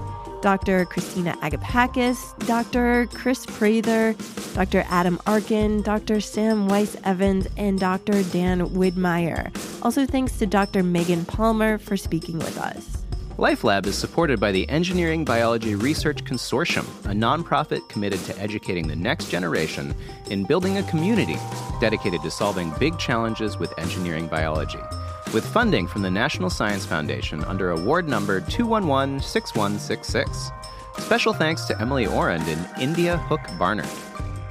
Dr. 0.42 0.84
Christina 0.84 1.38
Agapakis, 1.40 2.38
Dr. 2.46 3.06
Chris 3.14 3.46
Prather, 3.46 4.14
Dr. 4.52 4.84
Adam 4.90 5.18
Arkin, 5.26 5.80
Dr. 5.80 6.20
Sam 6.20 6.68
Weiss 6.68 6.98
Evans, 7.04 7.48
and 7.56 7.80
Dr. 7.80 8.22
Dan 8.24 8.60
Widmaier. 8.68 9.50
Also, 9.82 10.04
thanks 10.04 10.38
to 10.38 10.44
Dr. 10.44 10.82
Megan 10.82 11.24
Palmer 11.24 11.78
for 11.78 11.96
speaking 11.96 12.38
with 12.38 12.58
us. 12.58 12.97
LifeLab 13.38 13.86
is 13.86 13.96
supported 13.96 14.40
by 14.40 14.50
the 14.50 14.68
Engineering 14.68 15.24
Biology 15.24 15.76
Research 15.76 16.24
Consortium, 16.24 16.84
a 17.04 17.14
nonprofit 17.14 17.88
committed 17.88 18.18
to 18.24 18.36
educating 18.36 18.88
the 18.88 18.96
next 18.96 19.30
generation 19.30 19.94
in 20.28 20.42
building 20.42 20.78
a 20.78 20.82
community 20.82 21.36
dedicated 21.80 22.20
to 22.22 22.32
solving 22.32 22.72
big 22.80 22.98
challenges 22.98 23.56
with 23.56 23.72
engineering 23.78 24.26
biology. 24.26 24.80
With 25.32 25.46
funding 25.46 25.86
from 25.86 26.02
the 26.02 26.10
National 26.10 26.50
Science 26.50 26.84
Foundation 26.84 27.44
under 27.44 27.70
award 27.70 28.08
number 28.08 28.40
211 28.40 29.20
6166. 29.20 30.50
Special 30.98 31.32
thanks 31.32 31.64
to 31.66 31.80
Emily 31.80 32.06
Aurand 32.06 32.44
and 32.48 32.82
India 32.82 33.18
Hook 33.18 33.42
Barnard. 33.56 33.86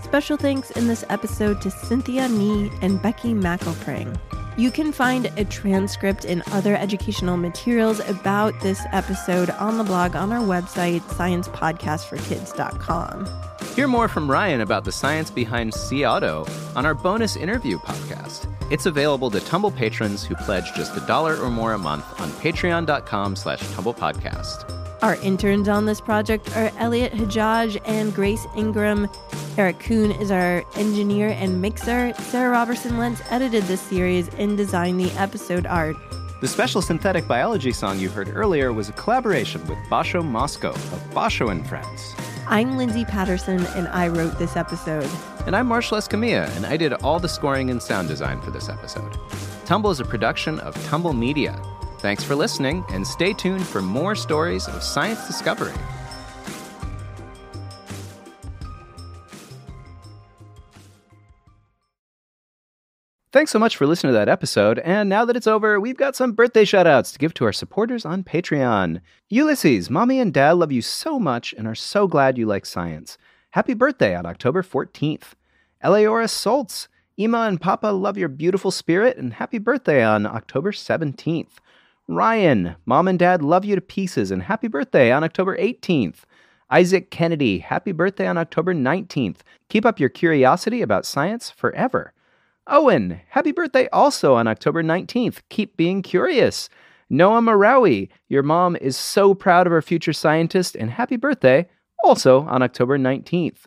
Special 0.02 0.38
thanks 0.38 0.72
in 0.72 0.88
this 0.88 1.04
episode 1.10 1.60
to 1.60 1.70
Cynthia 1.70 2.30
Nee 2.30 2.72
and 2.82 3.02
Becky 3.02 3.34
McElpring. 3.34 4.18
You 4.58 4.72
can 4.72 4.92
find 4.92 5.32
a 5.38 5.46
transcript 5.46 6.26
and 6.26 6.42
other 6.52 6.76
educational 6.76 7.38
materials 7.38 8.00
about 8.00 8.60
this 8.62 8.82
episode 8.92 9.52
on 9.52 9.78
the 9.78 9.84
blog 9.84 10.16
on 10.16 10.32
our 10.32 10.42
website, 10.42 11.02
sciencepodcastforkids.com. 11.02 13.28
Hear 13.76 13.88
more 13.88 14.08
from 14.08 14.32
Ryan 14.32 14.62
about 14.62 14.84
the 14.84 14.92
science 14.92 15.30
behind 15.30 15.76
C. 15.76 16.08
auto 16.08 16.48
on 16.76 16.88
our 16.88 16.96
bonus 16.96 17.36
interview 17.36 17.78
podcast. 17.78 18.52
It's 18.72 18.88
available 18.88 19.30
to 19.30 19.40
Tumble 19.42 19.70
patrons 19.70 20.24
who 20.24 20.34
pledge 20.34 20.74
just 20.74 20.98
a 20.98 21.06
dollar 21.06 21.36
or 21.36 21.52
more 21.52 21.74
a 21.74 21.78
month 21.78 22.20
on 22.20 22.32
patreon.com 22.32 23.36
slash 23.36 23.60
tumblepodcast. 23.60 24.77
Our 25.02 25.16
interns 25.18 25.70
on 25.70 25.86
this 25.86 26.02
project 26.02 26.56
are 26.58 26.72
Elliot 26.80 27.14
Hajaj 27.14 27.80
and 27.86 28.14
Grace 28.16 28.48
Ingram. 28.56 29.08
Eric 29.56 29.80
Kuhn 29.80 30.12
is 30.12 30.32
our 30.32 30.64
engineer 30.76 31.30
and 31.30 31.62
mixer. 31.62 32.14
Sarah 32.16 32.50
Robertson 32.50 32.98
Lentz 32.98 33.22
edited 33.30 33.64
this 33.64 33.82
series 33.82 34.28
and 34.30 34.58
designed 34.58 35.00
the 35.00 35.12
episode 35.12 35.68
art. 35.68 35.96
The 36.42 36.48
special 36.48 36.82
synthetic 36.82 37.28
biology 37.28 37.72
song 37.72 38.00
you 38.00 38.10
heard 38.10 38.36
earlier 38.36 38.74
was 38.74 38.90
a 38.90 38.94
collaboration 38.94 39.62
with 39.68 39.78
Basho 39.90 40.24
Mosko 40.24 40.70
of 40.70 41.14
Basho 41.14 41.52
and 41.52 41.68
Friends. 41.68 42.16
I'm 42.48 42.78
Lindsay 42.78 43.06
Patterson, 43.06 43.66
and 43.76 43.88
I 43.90 44.08
wrote 44.08 44.40
this 44.40 44.56
episode. 44.56 45.10
And 45.46 45.56
I'm 45.56 45.68
Marshall 45.68 45.98
Escamilla, 45.98 46.48
and 46.56 46.66
I 46.66 46.76
did 46.76 46.94
all 46.94 47.20
the 47.20 47.30
scoring 47.30 47.70
and 47.70 47.82
sound 47.82 48.08
design 48.08 48.42
for 48.42 48.52
this 48.52 48.68
episode. 48.70 49.18
Tumble 49.66 49.92
is 49.92 50.00
a 50.00 50.06
production 50.06 50.60
of 50.62 50.74
Tumble 50.86 51.14
Media. 51.14 51.62
Thanks 52.00 52.24
for 52.24 52.36
listening, 52.36 52.86
and 52.90 53.06
stay 53.06 53.34
tuned 53.34 53.66
for 53.66 53.82
more 53.82 54.16
stories 54.16 54.68
of 54.68 54.84
science 54.84 55.26
discovery. 55.26 55.74
Thanks 63.34 63.52
so 63.52 63.60
much 63.60 63.76
for 63.76 63.86
listening 63.86 64.14
to 64.14 64.18
that 64.18 64.30
episode. 64.30 64.80
And 64.80 65.10
now 65.10 65.26
that 65.26 65.36
it's 65.36 65.48
over, 65.48 65.80
we've 65.80 65.98
got 65.98 66.16
some 66.16 66.32
birthday 66.32 66.66
shoutouts 66.66 67.14
to 67.14 67.20
give 67.20 67.34
to 67.36 67.46
our 67.46 67.54
supporters 67.54 68.06
on 68.06 68.24
Patreon. 68.24 69.02
Ulysses, 69.30 69.90
mommy 69.90 70.20
and 70.20 70.34
dad 70.34 70.54
love 70.54 70.72
you 70.72 70.82
so 70.82 71.20
much 71.20 71.54
and 71.58 71.68
are 71.68 71.76
so 71.76 72.08
glad 72.08 72.38
you 72.38 72.46
like 72.46 72.66
science. 72.66 73.18
Happy 73.52 73.74
birthday 73.74 74.16
on 74.16 74.26
October 74.26 74.64
14th. 74.64 75.34
Eleora 75.82 76.26
Soltz, 76.26 76.88
Ema 77.20 77.42
and 77.42 77.60
Papa 77.60 77.88
love 77.88 78.18
your 78.18 78.30
beautiful 78.30 78.72
spirit 78.72 79.18
and 79.18 79.34
happy 79.34 79.58
birthday 79.58 80.04
on 80.04 80.26
October 80.26 80.72
17th. 80.72 81.60
Ryan, 82.10 82.78
mom 82.86 83.10
and 83.10 83.20
dad 83.20 83.42
love 83.42 83.66
you 83.66 83.76
to 83.76 83.82
pieces 83.82 84.32
and 84.32 84.44
happy 84.44 84.70
birthday 84.70 85.12
on 85.12 85.26
October 85.26 85.58
18th. 85.58 86.20
Isaac 86.70 87.12
Kennedy, 87.12 87.60
happy 87.60 87.92
birthday 87.92 88.28
on 88.28 88.38
October 88.38 88.74
19th. 88.74 89.40
Keep 89.68 89.86
up 89.86 90.00
your 90.00 90.08
curiosity 90.08 90.82
about 90.82 91.06
science 91.06 91.50
forever. 91.50 92.14
Owen, 92.66 93.20
happy 93.30 93.52
birthday 93.52 93.90
also 93.92 94.36
on 94.36 94.48
October 94.48 94.82
19th. 94.82 95.40
Keep 95.50 95.76
being 95.76 96.02
curious. 96.02 96.70
Noah 97.10 97.42
Marawi, 97.42 98.08
your 98.30 98.44
mom 98.44 98.78
is 98.78 98.96
so 98.96 99.34
proud 99.34 99.68
of 99.68 99.72
her 99.72 99.82
future 99.82 100.14
scientist, 100.14 100.78
and 100.78 100.90
happy 100.90 101.18
birthday 101.18 101.68
also 102.06 102.44
on 102.44 102.62
October 102.62 102.98
19th. 102.98 103.66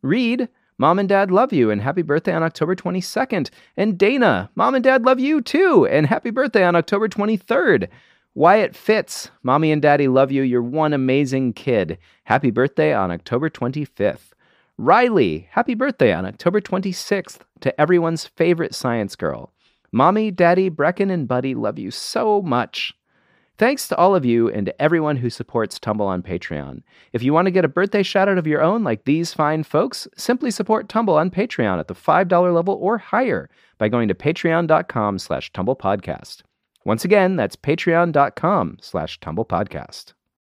Reed, 0.00 0.48
Mom 0.76 0.98
and 0.98 1.08
Dad 1.08 1.30
love 1.30 1.52
you 1.52 1.70
and 1.70 1.80
happy 1.80 2.02
birthday 2.02 2.32
on 2.34 2.42
October 2.42 2.74
22nd. 2.74 3.50
And 3.76 3.96
Dana, 3.96 4.50
Mom 4.56 4.74
and 4.74 4.82
Dad 4.82 5.04
love 5.04 5.20
you 5.20 5.40
too 5.40 5.86
and 5.86 6.06
happy 6.06 6.30
birthday 6.30 6.64
on 6.64 6.74
October 6.74 7.08
23rd. 7.08 7.88
Wyatt 8.34 8.74
Fitz, 8.74 9.30
Mommy 9.44 9.70
and 9.70 9.80
Daddy 9.80 10.08
love 10.08 10.32
you. 10.32 10.42
You're 10.42 10.62
one 10.62 10.92
amazing 10.92 11.52
kid. 11.52 11.98
Happy 12.24 12.50
birthday 12.50 12.92
on 12.92 13.12
October 13.12 13.48
25th. 13.48 14.32
Riley, 14.76 15.46
happy 15.52 15.74
birthday 15.74 16.12
on 16.12 16.26
October 16.26 16.60
26th 16.60 17.38
to 17.60 17.80
everyone's 17.80 18.26
favorite 18.26 18.74
science 18.74 19.14
girl. 19.14 19.52
Mommy, 19.92 20.32
Daddy, 20.32 20.68
Brecken, 20.68 21.12
and 21.12 21.28
Buddy 21.28 21.54
love 21.54 21.78
you 21.78 21.92
so 21.92 22.42
much. 22.42 22.92
Thanks 23.56 23.86
to 23.86 23.96
all 23.96 24.16
of 24.16 24.24
you 24.24 24.48
and 24.48 24.66
to 24.66 24.82
everyone 24.82 25.16
who 25.16 25.30
supports 25.30 25.78
Tumble 25.78 26.06
on 26.06 26.22
Patreon. 26.22 26.82
If 27.12 27.22
you 27.22 27.32
want 27.32 27.46
to 27.46 27.52
get 27.52 27.64
a 27.64 27.68
birthday 27.68 28.02
shout 28.02 28.28
out 28.28 28.36
of 28.36 28.48
your 28.48 28.60
own 28.60 28.82
like 28.82 29.04
these 29.04 29.32
fine 29.32 29.62
folks, 29.62 30.08
simply 30.16 30.50
support 30.50 30.88
Tumble 30.88 31.16
on 31.16 31.30
Patreon 31.30 31.78
at 31.78 31.86
the 31.86 31.94
$5 31.94 32.54
level 32.54 32.74
or 32.74 32.98
higher 32.98 33.48
by 33.78 33.88
going 33.88 34.08
to 34.08 34.14
patreon.com 34.14 35.20
slash 35.20 35.52
tumblepodcast. 35.52 36.42
Once 36.84 37.04
again, 37.04 37.36
that's 37.36 37.54
patreon.com 37.54 38.78
slash 38.80 39.20
tumblepodcast. 39.20 40.13